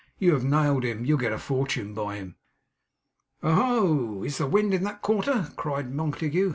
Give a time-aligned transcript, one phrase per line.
[0.17, 1.05] 'You have nailed him.
[1.05, 2.35] You'll get a fortune by him.'
[3.43, 4.23] 'Oho!
[4.23, 6.49] Is the wind in that quarter?' cried Montague.